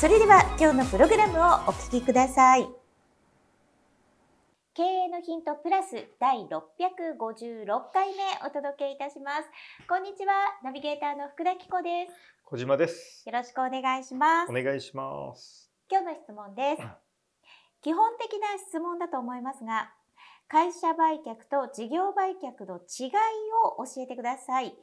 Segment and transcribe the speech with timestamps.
[0.00, 2.68] それでは今日のプログラムをお聞きください
[4.74, 9.44] 経営のヒントプラス第656回目お届けいたします
[9.88, 10.32] こんにちは
[10.64, 13.22] ナビゲーターの福田紀子です小島です。
[13.24, 15.70] よろしくお願いしますお願いします。
[15.90, 16.82] 今日の質問です。
[17.80, 19.90] 基本的な質問だと思いますが、
[20.48, 23.10] 会社売却と事業売却の違い
[23.64, 24.74] を教えてください。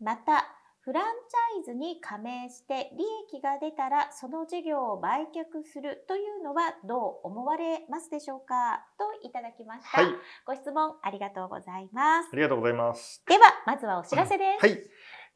[0.00, 0.46] また、
[0.80, 3.04] フランチャイズに加盟して利
[3.36, 10.02] 益が出たらその事業を売却するというのはどう思われますでしょうかといただきました。
[10.02, 10.12] はい、
[10.46, 12.36] ご質問ありがとうございますあ。
[12.36, 13.22] りがとうございます。
[13.26, 14.66] では、まずはお知らせです。
[14.66, 14.78] はい、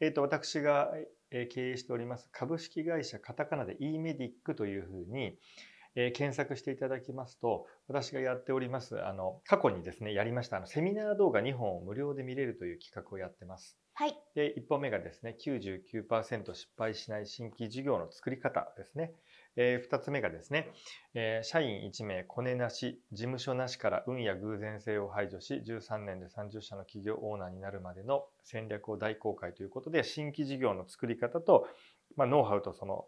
[0.00, 0.90] えっ、と私が
[1.32, 5.38] えー経営しております株式会社カタカナで e メディックというふうに、
[5.94, 13.78] えー検索していただきますと私がやっておりますあの過去にですねやりましたあのセミナー動画2本を無料で見れるという企画をやってます。
[13.94, 14.18] はい。
[14.34, 19.12] で1本目がですね99%失敗しない新規事業の作り方ですね。
[19.54, 20.72] え2つ目がですね、
[21.12, 31.68] えー社員1名コネなし事務所なしから運や偶然性を排除し13年で30社の企業オーナーになるまでの戦略を大公開ということで新規事業の作り方と、
[32.16, 33.04] まあ、ノウハウとその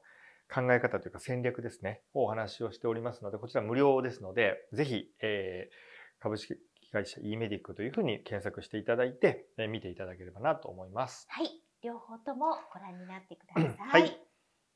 [0.53, 6.57] 考え方というか戦略ですねをお話をしておりますのでこちら無料ですのでぜひ、えー株式
[6.95, 11.27] 会社 e メディックというふうに検索していただいて、えー見ていただければなと思います。
[11.29, 11.49] はい。
[11.83, 14.03] 両方ともご覧になってください。
[14.03, 14.21] はい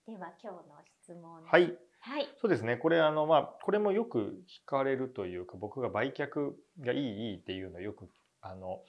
[0.09, 2.29] では、今日の質問はい、はい。
[2.41, 2.79] そうですね。
[2.79, 8.09] これあのまあこれもよく聞かれるというか、僕が売却がいいいいっていうのをよく
[8.41, 8.83] あの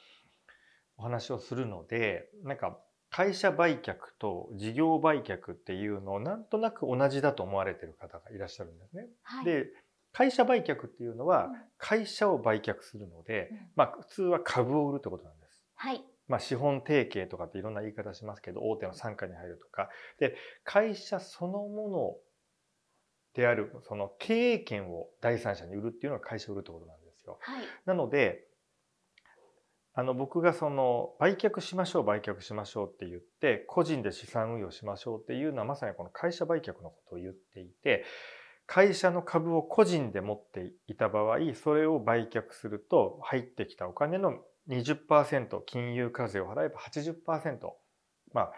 [0.97, 2.79] お話をするので、なんか
[3.11, 9.07] 会社売却と事業売却っていうのをなんとなく同じだと思われてる方がいらっしゃるんですね。
[9.23, 9.45] はい。
[9.45, 9.65] で、
[10.19, 15.63] 会社売却っていうのはうん会社を売却するので、うんまあ普通は株を売るってことなんです。
[15.75, 16.03] はい。
[16.27, 20.35] まあ、資本提携とかっていろんな言い方しますけど大手の傘下に入るとかで
[20.65, 22.15] 会社そのもの
[23.33, 27.37] であるその経営権を第三者に売るっていうのが会社を売るってことなんですよ。
[27.39, 27.63] はい。
[27.85, 28.45] なので
[29.93, 38.03] あの僕がその売却しましょう売却しましょうって言って個人で資産運用しましょうっていうのはまさにこの会社売却のことを言っていて
[38.71, 44.37] 会社の株を個人で持っていた場合それを売却すると入ってきたお金の
[44.69, 47.57] 20%金融課税を払えば80%
[48.31, 48.51] まあ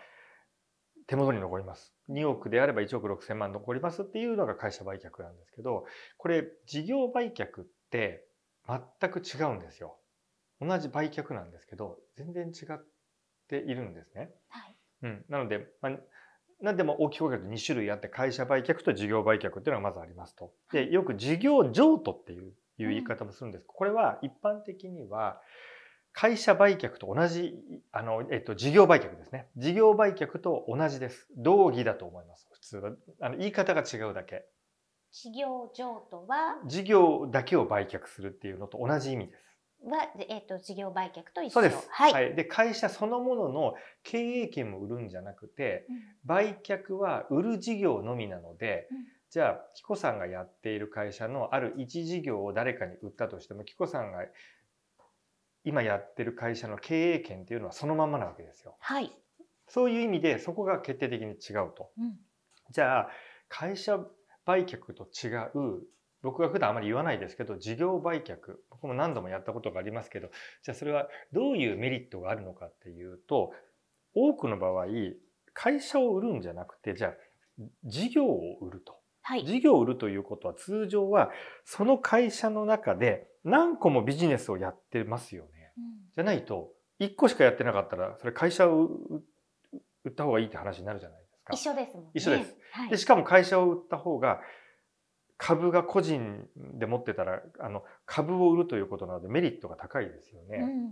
[1.07, 1.93] 手元に残ります。
[2.09, 5.85] 2億であれば1億6千万残りますっていうのが会社売却なんですけど
[6.17, 8.25] これ事業売却って
[8.67, 9.97] 全く違うんですよ。
[10.59, 12.85] 同じ売却なんですけど全然違っ
[13.47, 14.75] ているんですね、はい。
[15.03, 15.93] うん、なので、まあ、
[16.61, 20.51] 何でも大きく分けると2種類あって会社売却と事業売却っていうのがまずありますと。
[20.71, 23.65] でよく事業譲渡っていういう言い方もするんです。
[23.67, 25.41] これは一般的には
[26.13, 27.55] 会社売却と同じ
[27.91, 29.47] あの、えっと、事業売却ですね。
[29.57, 31.27] 事業売却と同じです。
[31.37, 32.47] 同義だと思います。
[32.51, 32.91] 普通は。
[33.21, 34.45] あの言い方が違うだけ。
[35.11, 39.50] 事業譲渡は、事業だけを売却するっていうのと同じ意味です
[39.83, 41.49] は、えっ、と、事業売却と一緒。
[41.49, 41.87] そうです。
[41.89, 42.35] はい。
[42.35, 48.97] で会社そのものの経営権も売るんじゃなくてうん売却は売る事業のみなので、うん
[49.31, 54.25] じゃあ紀子さんがやっている会社のある一事業を誰かに売ったとしても紀子さんが
[55.63, 58.75] 今やってる会社の経営権っていうのはそのままなわけですよ。
[58.81, 59.09] はい。
[59.69, 61.91] そういう意味でそこが決定的に違うと。
[61.97, 62.19] うん
[62.71, 63.09] じゃあ
[63.47, 63.99] 会社
[64.45, 65.83] 売却と違う
[66.21, 68.37] 僕が普段あまり言わないですけど事業売却
[68.69, 70.29] 僕も何度もやったことがありますけど
[70.63, 73.51] じゃあそれはどういうメリットがあるのかっていうと
[74.13, 74.85] 多くの場合
[75.53, 77.13] 会社を売るんじゃなくてじゃあ
[77.83, 78.95] 事業を売ると。
[79.23, 79.45] はい。
[79.45, 81.29] 事業を売るということは通常は
[81.65, 85.49] その会社の中で何個もビジネスをやってますよね。
[85.77, 85.83] うん
[86.13, 88.89] じゃないと1個しかやってなかったらそれ会社を
[90.03, 91.53] 売った方がいいって話になるじゃないですか。
[91.53, 92.11] 一緒ですもんね。
[92.13, 92.55] 一緒です。
[92.71, 92.89] はい。
[92.89, 94.41] でしかも会社を売った方が
[95.43, 100.57] 株が個人で持ってたらあの株を売るということなのでメリットが高いですよね。
[100.57, 100.91] っうん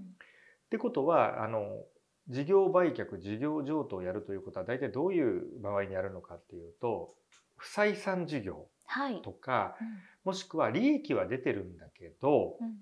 [0.71, 1.83] てことはあの
[2.27, 7.15] 事業売却事業譲渡をやるということは大体どういう場合にやるのかっていうと
[7.57, 9.21] 不採算事業はい。
[9.21, 9.87] とかうん
[10.25, 12.77] もしくは利益は出てるんだけどうん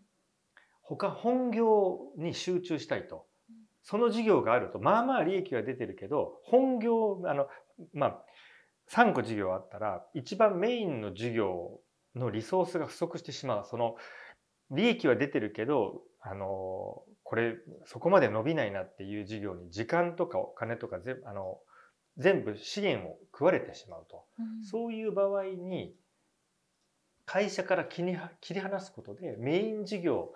[0.81, 3.55] 他本業に集中したいとうん。
[3.83, 7.47] その事業があるとまあまあ利益が出てるけど本業あの
[7.93, 8.23] まあ
[8.91, 11.79] 3個事業あったら一番メインの事業
[12.15, 13.65] のリソースが不足してしまう。
[13.65, 13.95] その
[14.71, 17.55] 利益は出てるけどあのこれ
[17.85, 21.59] そこまで伸びないなっていう事業に時間とかお金とかぜあの
[22.17, 25.93] 全部資源を食われてしまうと、うん、そういう場合に
[27.25, 30.31] 会社から切り切り離すことでメイン事業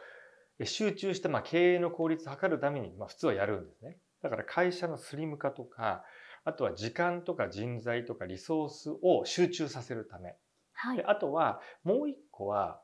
[0.64, 3.98] 集中してまあ経営の効率を図るためにまあ普通はやるんですね。
[4.22, 6.04] だから会社のスリム化とか
[6.44, 10.36] あとは時間とか人材とかリソースを集中させるため。
[10.74, 12.82] はい、であとはもう一個は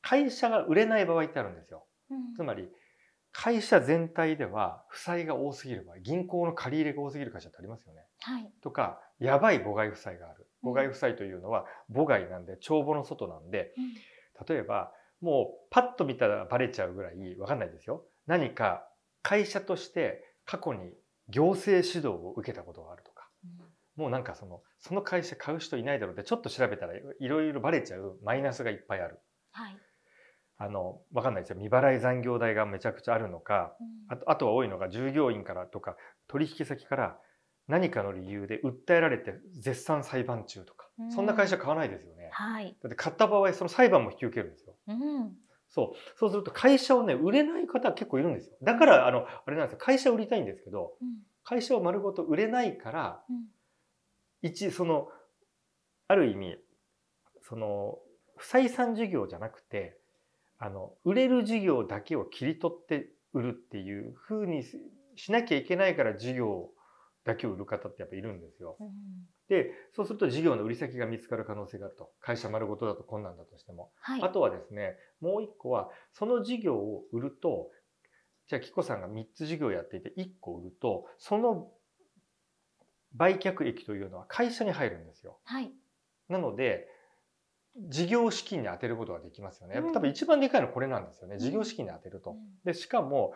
[0.00, 1.86] 会社が売れない場合ってあるんですよ。
[2.10, 2.68] うん、つまり
[3.32, 8.00] 会社全体では負債が多すぎる場合銀行の借り入れが多すぎる会社ってありますよね。
[8.20, 10.46] はい、とかやばい母外負債がある。
[10.62, 18.04] 母外負債というのは母外なんで帳簿の外なんで、うん、例えばもうパッと見たらバレちゃうぐらいわかんないですよ。
[18.26, 18.88] 何か
[19.22, 20.92] 会社として過去に
[21.28, 29.20] 行政指導を受けたことがあるとか、うん、もうなんかそのその会社買う人いないだろうってちょっと調べたらいろいろバレちゃうマイナスがいっぱいある。
[29.52, 29.76] はい
[30.60, 31.56] あの、わかんないですよ。
[31.56, 35.96] 未払い残業代がめちゃくちゃあるのか、うん、あとあとは多いのが従業員からとか
[36.26, 37.18] 取引先から
[37.68, 42.30] 何かの理由で訴えられて絶賛裁判中とか、うん、そんな会社買わないですよね。
[42.32, 44.74] はい、だって買った場合その裁判も引き受けるんですよ。
[44.88, 45.32] うん、
[45.68, 46.18] そう。
[46.18, 48.56] そうすると会社をね、売れない方結構いるんですよ。
[48.62, 49.78] だから、あの、あれなんですよ。
[49.78, 51.08] 会社売りたいんですけど、うん、
[51.44, 53.22] 会社を丸ごと売れないから、
[54.42, 55.08] 一、その、
[56.08, 56.56] ある意味、
[57.42, 57.98] その、
[58.36, 59.98] 不採算事業じゃなくて、
[60.58, 64.64] あの、売れる事業だけを切り取って売るっていうふうに
[65.16, 66.70] しなきゃいけないから事業
[67.24, 68.76] だけを売る方ってやっぱいるんですよ。
[68.80, 68.88] うん、
[69.48, 72.10] で、そうすると事業の売り先が見つかる可能性があると。
[72.20, 73.90] 会社丸ごとだと困難だとしても。
[74.00, 77.70] はい、あとはですね、もう一個は、その事業を売ると、
[78.46, 81.70] じゃあ、キコさんが3つ事業やっていて1個売ると、その
[83.14, 85.38] 売却益というのは会社に入るんですよ。
[85.44, 85.72] はい、
[86.28, 86.88] なので、
[87.76, 89.78] 事業資金に充てることができますよね。
[89.78, 91.38] うん、多分一番でかいのはこれなんですよね。
[91.38, 92.36] 事業資金に充てると。
[92.64, 93.32] で、しかも、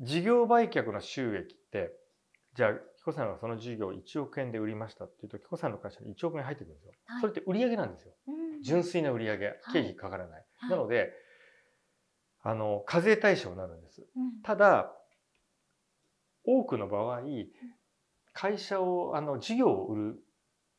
[0.00, 1.92] 事業売却の収益って、
[2.54, 2.72] じゃあ、
[3.06, 6.92] キコさんがその事業を1億円で売りましたっていうと、キコさんの会社に1億円入ってくるんですよ。
[7.04, 8.12] はい、それって売上なんですよ。
[8.26, 10.44] うん、純粋な売上経費かからない。
[10.56, 11.12] はい、なので、
[12.42, 14.00] あの、課税対象になるんです。
[14.00, 14.92] うん、ただ、
[16.44, 17.20] 多くの場合、
[18.32, 20.24] 会社を、あの、事業を売る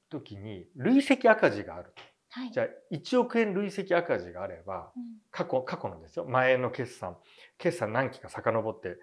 [0.10, 2.04] ときに累積赤字があると。
[2.30, 4.92] はい、じゃあ1億円累積赤字があれば、
[5.32, 6.26] 過去、過去のですよ。
[6.26, 7.16] 前の決算、
[7.58, 8.98] 決算何期か遡って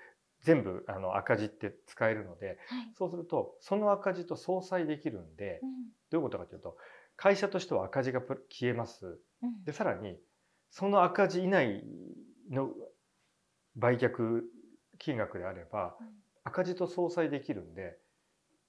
[0.44, 2.56] 全部あの赤字って使えるので、はい、
[2.96, 5.70] そうするとその赤字と相殺できるんで、うん、
[6.10, 6.76] どういうことかというと
[7.16, 9.18] 会社としては赤字が消えます。
[9.42, 10.18] うん、でさらに
[10.70, 11.82] その赤字以内
[12.50, 12.70] の
[13.76, 14.42] 売却
[14.98, 16.06] 金額であれば、うん、
[16.44, 17.96] 赤字と相殺できるんで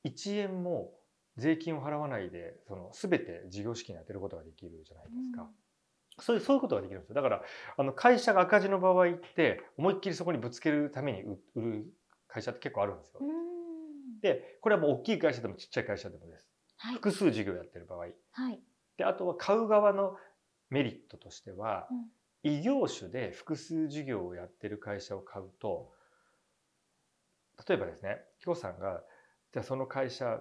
[0.06, 0.94] 1円も
[1.38, 5.50] 税金を払わないでその全て事業資金に充てることができるじゃないですか。
[6.20, 7.16] そういうそういうことができるんですよ。
[7.16, 7.42] だから
[7.78, 11.24] あの会社が赤字の場合って思いっきりそこにぶつけるために
[11.56, 11.86] 売る
[12.28, 13.22] 会社って結構あるんですよ。
[14.22, 16.50] でこれはもう大きい会社でもちっちゃい会社でもです。
[16.78, 18.00] はい、複数事業やってる場合。
[18.00, 18.06] は
[18.52, 18.60] い、
[18.98, 20.16] であとは買う側の
[20.70, 21.88] メリットとしては、
[22.44, 25.92] うん、異業種で複数事業をやってる会社を買うと
[27.68, 29.01] 例えばですねキコさんが
[29.54, 30.39] じゃあその会社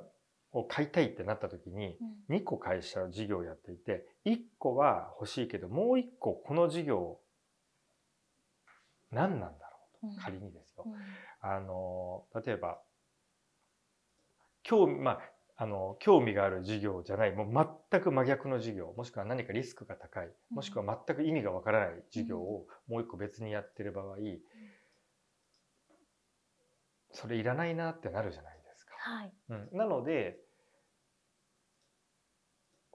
[0.54, 7.18] を買いたいってなった時に、2個会社事業をやっていて、1個は欲しいけど、もう1個この事業、
[9.10, 10.86] 何なんだろうと、仮にですよ。
[11.40, 12.80] あの、例えば、
[14.62, 15.20] 興味、まあ、
[15.56, 24.16] あの、興味がある事業じゃない、もう全く真逆の事業、もしくは何かリスクが高い、もしくは全く意味がわからない事業をもう一個別にやってる場合、
[27.12, 28.94] それいらないなってなるじゃないですか。
[28.98, 29.32] はい。
[29.50, 30.43] うん、なので、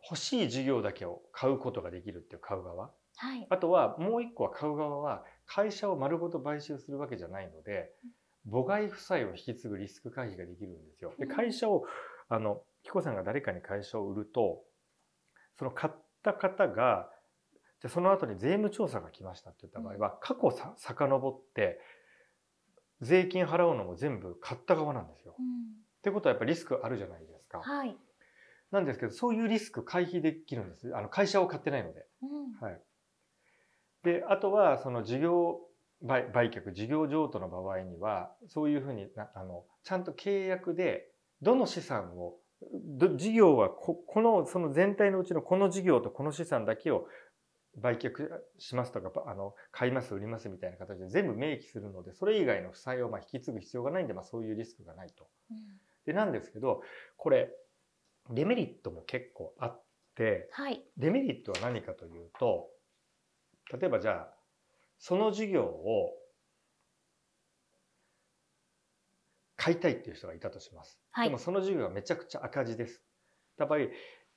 [0.09, 2.91] 欲しい事業だけを買うことができるっていう買う側。
[3.17, 7.91] はい、あとはもう一個は買う側は会社を丸ごと買収するわけじゃないので、
[8.49, 11.13] 母外負債を引き継ぐリスク回避ができるんですよ。
[11.19, 11.85] で会社を、
[12.29, 14.63] あの、キコさんが誰かに会社を売ると、
[15.57, 17.09] その買った方が、
[17.81, 21.79] じゃその後に税務調査が来ましたって言った場合は、過去さ遡って、
[23.01, 25.35] 税金払うのも全部買った側なんですよ。
[25.37, 25.47] うん、っ
[26.01, 27.59] てことはやっぱりリスクあるじゃないですか。
[27.59, 27.95] はい。
[28.71, 30.95] なんですけど、そういうリスク回避できるんです。
[30.95, 32.05] あの会社を買ってないので。
[32.21, 32.81] うん、はい。
[34.03, 35.59] で、あとは、その事業
[36.01, 41.11] 売売却、事業譲渡の場合には、そういうふうにあの、ちゃんと契約で、
[41.41, 42.37] どの資産を、
[43.15, 47.07] 事業はここの、その全体のうちのこの事業とこの資産だけを
[47.77, 55.27] 売却しますとか、あの、買います、売りますみたいな形で全部明記するので、それ以外の負債をまあ引き継ぐ必要がないんで、まあそういうリスクがないと。
[55.51, 55.57] うん、
[56.05, 56.81] で、なんですけど、
[57.17, 57.49] これ、
[58.29, 59.83] デメリットも結構あっ
[60.15, 60.83] てはい。
[60.97, 62.67] デメリットは何かというと
[63.71, 64.33] 例えばじゃあ
[64.97, 66.11] その授業を
[69.55, 70.99] 買いたいっていう人がいたとします。
[71.11, 71.37] はいでも。
[71.37, 73.01] その授業がめちゃくちゃ赤字です。
[73.57, 73.89] やっぱり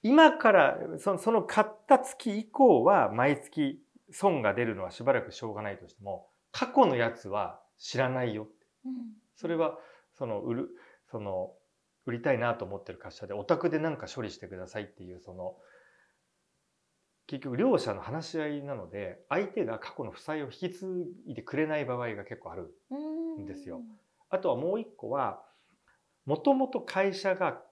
[0.02, 3.80] 今からそのその買った月以降は毎月
[4.10, 8.48] 損が出るのはしばらくしょうがないとしても過去のやつは知らないよ。
[8.84, 8.92] うん
[9.36, 9.78] それは
[10.12, 10.68] その売る
[11.10, 11.52] その
[12.06, 15.56] 売りたいなと思ってる会社でお宅で何か処理してくださいっていうその
[17.26, 20.86] 結局両者の話し合いなので相手が過去の負債を引き継
[21.26, 22.74] いでくれない場合が結構ある。
[22.90, 23.80] うんですよ。
[24.28, 25.42] あとはもう一個は
[26.26, 27.62] もともと会社が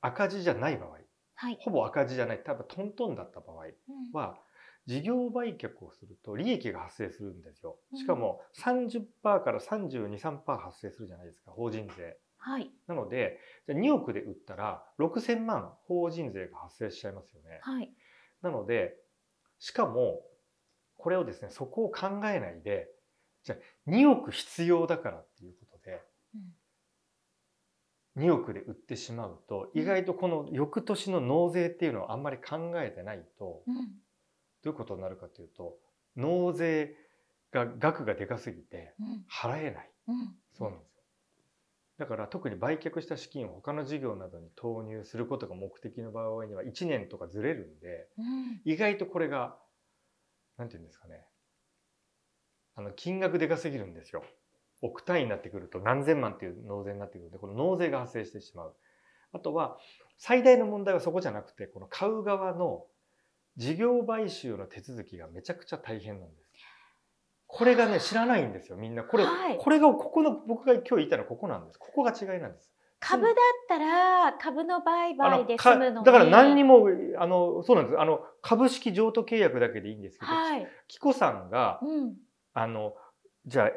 [0.00, 0.98] 赤字じゃない場合
[1.34, 1.58] はい。
[1.60, 3.72] ほぼ赤字じゃない多分トントンだった場合うん
[4.12, 4.38] は
[4.86, 7.78] 事業売却をすると利益が発生するんですよ。
[7.92, 12.16] うんしかも30%から32、3%発生するじゃないですか法人税。
[12.44, 12.70] はい。
[12.88, 17.60] なのでじゃあ2億で売ったら6000万法人税が発生しちゃいますよね。
[17.62, 17.92] はい。
[18.42, 18.96] なので
[19.60, 20.22] しかも
[20.96, 22.88] これをですねそこを考えないで
[23.44, 26.02] じゃあ2億必要だからっていうことで
[28.16, 33.76] 2億で売ってしまうとうん意外とこの翌年の納税っていうのをあんまり考えてないとうん。
[34.64, 35.78] どういうことになるかというと
[36.16, 36.94] 納税
[37.52, 39.24] が額がでかすぎてうん。
[39.30, 40.36] 払えないうん。
[40.52, 40.91] そうなんですよ
[42.02, 48.60] だから特に売却した資金を他の事業などに投入することが目的の場合には1年とかずれるんでうん。
[48.64, 49.56] 意外とこれが
[50.58, 51.24] なんていうんですかね。
[52.74, 54.24] あの金額でかすぎるんですよ。
[54.80, 58.74] 億単位になってくると何千万っていう納税になってくるのでこの納税が発生してしまう。
[59.32, 59.78] あとは
[60.18, 62.84] 最大の問題はそこじゃなくてこの買う側の
[63.56, 66.41] 事業買収の手続きがめちゃくちゃ大変なんです
[67.54, 73.34] これがね知らないんですよみんなこれ、はいこれがここの僕が今日言いたいのはここなんですここが違いなんです株だっ
[73.68, 76.86] たら株の売買でか済むのにだから何にも
[77.18, 80.66] あのそうなんですあの株式譲渡契約だけでいいんですけど、はい。
[80.88, 82.14] キコさんがうん。
[82.54, 82.94] あの
[83.46, 83.70] じゃあ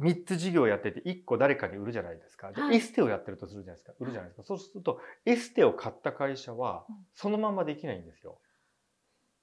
[0.00, 2.52] 3つ事業やってて1個誰かに売るじゃないですか。
[2.52, 3.94] ではいエステをやってるとするじゃないですか。
[3.98, 4.42] 売るじゃないですか。
[4.44, 8.38] そうするとエステを買った会社はうんそのままできないんですよ。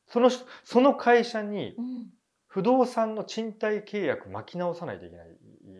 [0.07, 2.07] そのその会社にうん。
[2.50, 5.27] 不動産の賃貸契約巻き直さないといけない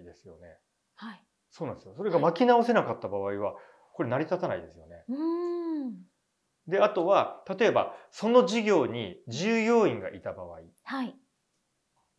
[0.04, 0.58] ですよね。
[0.96, 1.26] はい。
[1.50, 1.96] そうなんですよ。
[1.98, 3.56] それが巻き直せなかった場合は
[3.94, 5.04] これ成り立たないですよね。
[5.10, 6.06] うん。
[6.68, 11.20] で、あとは例えばその事業に従業員がいた場合、はい。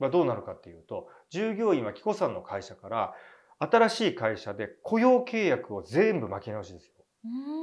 [0.01, 3.15] はどうなるかっていうと従業員はキコさんの会社から
[3.59, 6.95] 新しい会社で雇用契約を全部巻き直しですよ。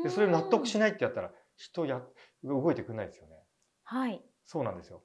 [0.03, 0.91] でそれを納得しない。
[0.91, 2.01] ないってやったら人や
[2.43, 3.35] 動いてくれないですよね。
[3.83, 4.23] はい。
[4.45, 5.01] そうなんですよ。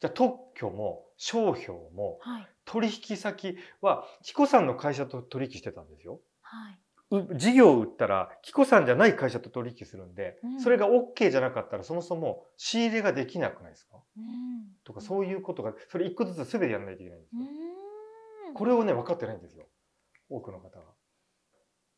[0.00, 2.48] じゃあ特許も商標もはい。
[2.66, 6.20] 取引先はキコさんの会社と取引してたんですよ。
[6.42, 6.80] はい。
[7.10, 13.98] う事業を売ったらキコさんじゃない会社と取引するんで、うんそれが OK じゃなかったらそもそも仕入れができなくないですか？
[14.16, 14.24] うん。
[14.84, 17.40] とかそういうことがそれ一個ずつ全てやらないといけないんですよ。
[18.48, 18.54] うん。
[18.54, 19.66] これをね、分かってないんですよ。
[20.30, 20.84] 多くの方が。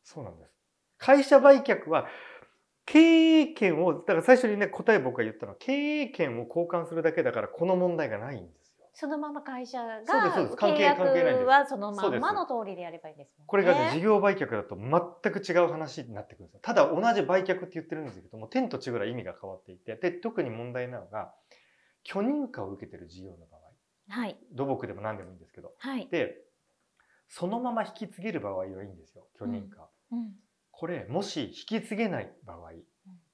[0.03, 0.51] そうなんです。
[0.97, 2.07] 会社売却は、
[2.87, 8.87] 経営権を、だから最初にね、答え僕が言ったのは、経営権を交換するだけだから、この問題がないんですよ。
[8.93, 13.43] そのまま会社がそうですそうです関係契約関係ないんですはそのままの通りでやればいいんですね。
[13.45, 16.59] これがね、事業売却だと全く違う話になってくるんですよ。
[16.63, 21.33] ただ、同じ売却って言ってるんですけども、天と地ぐらい意味が変わっていて、で、特に問題なのが、
[22.03, 23.61] 許認可を受けてる事業の場合、
[24.09, 24.37] はい。
[24.53, 26.07] 土木でも何でもいいんですけど、はい。
[26.09, 26.37] で、
[27.27, 29.89] そのまま引き継げる場合はいいんですよ、許認可。
[30.11, 30.31] うん。
[30.77, 32.71] これもし引き継げない場合、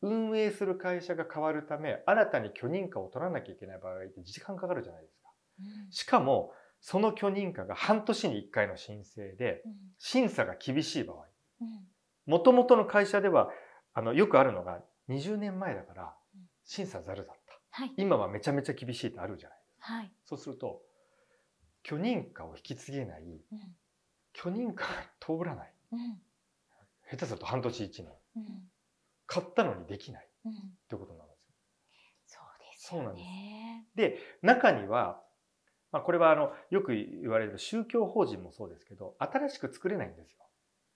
[0.02, 5.30] 運営する会社が変わるため新たに許認可を取らなきゃいけない場合って時間かかるじゃないですか。
[5.92, 9.74] しかもその許認可が半年に1回の申請でうん。
[10.00, 11.26] 審査が厳しい場合。
[11.60, 11.86] うん。
[12.26, 13.50] もともとの会社では
[13.94, 16.42] あのよくあるのが20年前だからうん。
[16.64, 17.60] 審査ざるだった。
[17.72, 17.94] はい。
[17.98, 20.12] 今はめちゃめちゃ厳しいってあるじゃないはい。
[20.24, 20.82] そうすると
[21.82, 23.22] 許認可を引き継げない。
[23.24, 23.76] うん。
[24.32, 25.74] 許認可が通らない。
[25.92, 26.22] うん
[27.10, 28.44] 下手すると半年1年うん
[29.26, 30.56] 買ったのにできないうんっ
[30.90, 31.54] てことなんですよ。
[32.26, 33.88] そうですそうなんよね。
[33.96, 35.22] で中には、
[35.92, 40.38] まあ、これはあのよく言われる宗教法人もそうですけど新しく作れないんですよ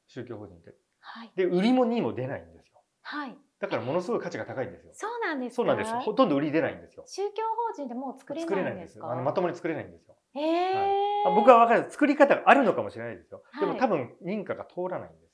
[0.08, 0.76] 宗教法人って。
[1.00, 1.32] はい。
[1.36, 3.38] で売り物にも出ないんですよはい。
[3.60, 4.92] だからものすごい価値が高いんですよ。
[4.94, 5.56] そうなんですか？
[5.56, 7.04] そうなんですほとんど売り出ないんですよ。
[7.08, 8.62] 宗教法人でもう作れなでか？
[8.64, 10.16] ないいんですすあのまともに作れないんですよ。
[10.36, 13.42] ええあ僕は分かる作り方があるのかもしれないですよ。
[13.60, 15.27] でもはい多分認可が通らないんですよ。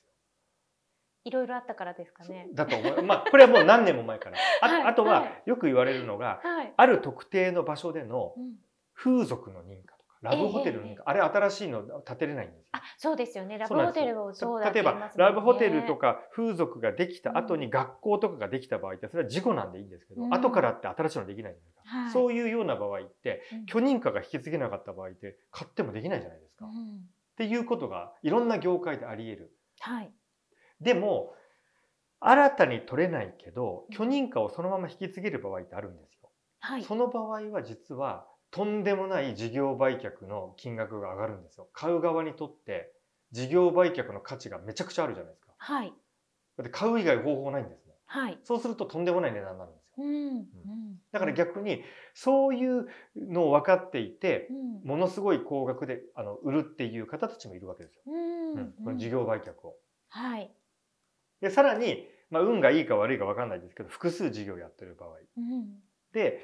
[1.24, 2.48] いろいろあったからですかね。
[2.52, 3.02] だと思う。
[3.02, 4.36] まあこれはもう何年も前から。
[4.60, 6.72] あ,、はいあとははよく言われるのがはい。
[6.76, 8.54] ある特定の場所でのうん。
[8.96, 11.02] 風俗の認可とかラブホテルの、ええええ。
[11.04, 12.70] あれ新しいの建てれないんですよ。
[12.72, 13.58] あ、そうですよね。
[13.58, 20.34] ラブホテルをそうだって例えばラブホテルとか風俗ができた後に学校とかができた場合ってそれは事故なんでいいんですけど、うん。
[20.34, 22.10] 後からって新しいのできないじゃないですか、はい。
[22.12, 23.66] そういうような場合ってうん。
[23.66, 27.00] 許認可が引き継げなかった場合って買ってもできないじゃないですか、っうん。
[27.36, 29.52] ていうことがいろんな業界であり得る。
[29.80, 30.12] はい。
[30.80, 31.34] でも
[32.20, 36.84] 新たに取れないけど許認可をそのまま引き継げる場合ってあるんですよ、はい。
[36.84, 42.92] その場合は実はとんでもない事業売却の金額が上がるんですよ買う側にとって
[43.32, 45.92] 事業売却の価値がめちゃくちゃあるじゃないですかはい。
[46.56, 48.38] だって買う以外方法ないんですもんはい。
[48.44, 49.92] そうするととんでもない値段になるんですよ。
[49.98, 50.06] うん。
[50.06, 50.44] うん
[51.12, 58.02] だから逆にそういうのを分かっていてうんものすごい高額であの売るっていう方たちもいるわけですよ。
[58.06, 59.76] うんうんこの事業売却を。
[60.08, 60.52] はい。
[61.44, 65.10] でさらに、まあ、運がいいか悪いか分かんないですけど複数事業やってる場合。
[65.36, 65.78] うん。
[66.14, 66.40] で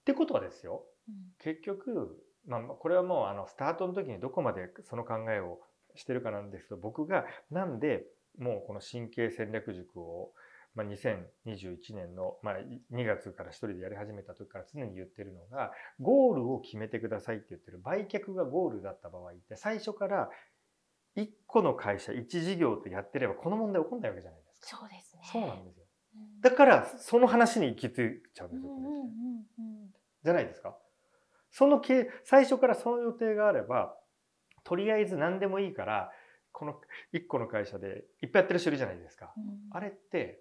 [0.00, 0.82] ってことはですよ。
[1.06, 1.14] うん。
[1.40, 5.60] 結局、まあ、これはもうあのスタートの時にどこまでその考えを
[5.94, 8.06] してるかなんですけど僕がなんで
[8.38, 10.32] もうこの神経戦略塾を、
[10.74, 12.54] まあ、2021年の、まあ、
[12.90, 20.30] 2月から一人でやり始めた時から常に言ってるのがゴールを決めてくださいって言ってる売却がゴールだった場合って最初から
[21.16, 24.78] 1個の会社1事業とやってればこの問題起こんないわけじゃないですか。
[24.78, 25.22] そうですね。
[25.32, 25.84] そうなんですよ。
[26.16, 28.70] うんだからその話に行き着いちゃうんですよ。
[28.70, 29.44] うんうん
[30.22, 30.76] じゃないですか。
[31.50, 33.96] そのけ最初からその予定があれば
[34.64, 36.10] とりあえず何でもいいから
[36.52, 36.80] この
[37.12, 39.32] 1個の会社でいっぱいやってる人いるじゃないですか。
[39.36, 40.40] うんあれって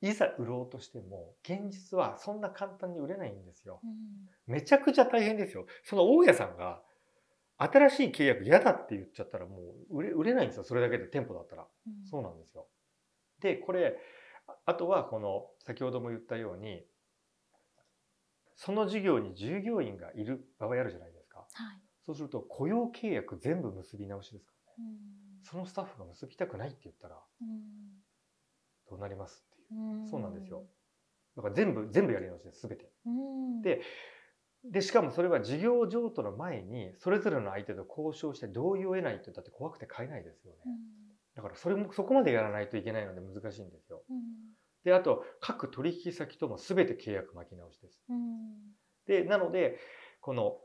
[0.00, 3.80] いざ売ろうとしても現実はそんな簡単に売れないんですよ。
[3.84, 5.66] うんめちゃくちゃ大変ですよ。
[5.84, 6.82] その大家さんが
[7.62, 9.58] 新しい契約嫌だって言っちゃったらも
[9.90, 10.64] う売れ売れないんですよ。
[10.64, 11.66] それだけで店舗だったら。
[11.86, 12.66] うんそうなんですよ。
[13.40, 13.98] で、これ、
[14.46, 16.84] ああとはこの先ほども言ったように、
[18.56, 21.38] その事業に従業員がいる場合あるじゃないですか。
[21.38, 21.80] はい。
[22.04, 24.90] そうすると雇用契約全部結び直しですからね。
[24.90, 27.48] うんそのスタッフが結びたくないって言ったらうん
[28.88, 29.80] どうなりますっていう。
[29.80, 30.64] うんそうなんですよ。
[31.36, 32.90] だから全部、全部やり直しです、すべて。
[33.06, 33.80] うんで
[34.64, 40.58] で、しかもそれは事業譲渡の前に、それぞれの相手と交渉して同意を得ないって言って怖くて買えないですよね。
[41.34, 44.04] だからそれも、そこまでやらないといけないので難しいんですよ。
[44.08, 44.16] うん
[44.84, 48.02] で、あと、各取引先とも全て契約巻き直しです。
[48.08, 48.74] うん
[49.06, 49.78] で、なので、
[50.20, 50.58] この、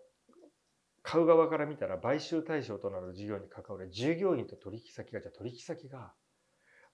[1.04, 6.14] 買う側から見たら買収対象となる事業に関わる従業員と取引先が、じゃあ取引先が、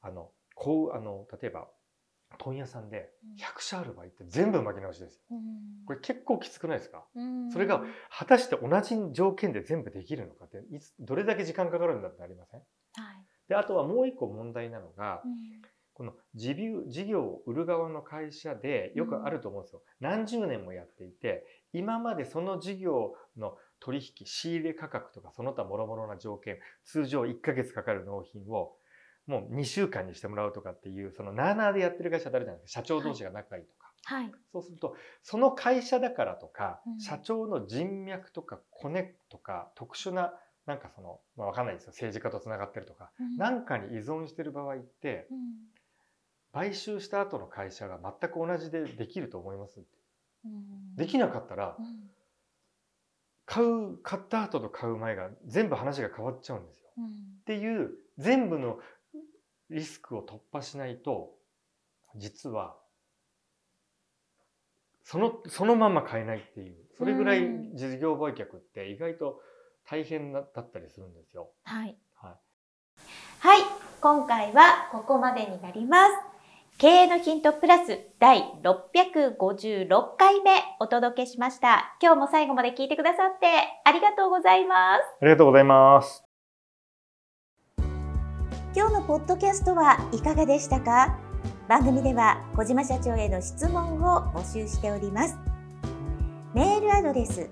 [0.01, 1.67] あの、こう、あの、例えば、
[2.37, 5.21] 問屋さんで100社ある場合って全部巻き直しですよ。
[5.31, 5.85] うん。
[5.85, 7.05] これ結構きつくないですか？
[7.15, 7.51] うん。
[7.51, 12.59] それが果たして同じ条件で全部できるのかって、いつ、どれだけ時間かかるんだってなりません？
[12.59, 12.67] はい。
[13.47, 15.33] で、あとはもう一個問題なのが、うん。
[15.95, 19.83] この事業事業を売る側の会社でよくあると思うんですよ。
[19.99, 28.75] 何十年もやっていて、今までその事業の取引、仕入れ価格とかその他諸々な条件、通常1ヶ月かかる納品を
[29.25, 32.81] もう2週間にしてもらうとかっていう、そのなーなーでやってる会社ってあるじゃないですか。
[32.81, 33.91] 社長同士が仲いいとか。
[34.05, 34.31] はい。
[34.51, 40.33] そうすると、その会社だからとか、うん社長の人脈とかコネとか、特殊な、
[40.65, 41.89] なんかその、まあ、わかんないですよ。
[41.91, 45.37] 政治家とつながってるとか、うんなんかに依存してる場合って、うん
[46.53, 49.81] 買収した後の会社が全く同じでできると思います
[50.45, 51.85] うんできなかったらうん
[53.45, 56.89] 買う買った後と買う前が全部話が変わっちゃうんですよ。
[56.97, 58.79] うんっていう全部の
[59.73, 61.31] リスクを突破しないと
[62.15, 62.75] 実は
[65.03, 69.41] そのそのまま買えないっていうそれぐらいうん事業売却って意外と
[69.89, 71.49] 大変だったりするんですよ。
[71.63, 71.97] はい。
[72.15, 72.33] はい
[73.39, 73.61] はい。
[73.99, 76.13] 今回はここまでになります。
[76.77, 81.97] 経営のヒントプラス第656回目お届けしました。
[82.01, 83.47] 今日も最後まで聞いてくださって
[83.83, 85.01] ありがとうございます。
[85.21, 86.32] ありがとうございます。
[88.75, 91.19] 今日のポッドキャストはいかがでしたか？
[91.67, 95.37] 番組では小島社長への質問を募集しております。
[96.55, 97.51] メールアドレス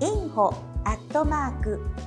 [0.00, 0.54] info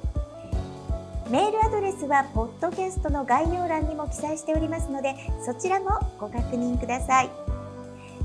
[1.29, 7.29] メールアドレスはポッドキャストの概要欄にも記載しておりますのでそちらもご確認ください。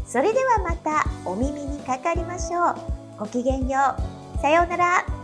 [0.07, 2.77] それではまたお耳にかかりましょう。
[3.19, 3.79] ごきげんよ
[4.37, 4.39] う。
[4.41, 5.18] さようなら。